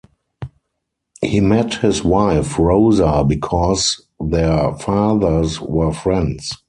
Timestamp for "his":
1.75-2.03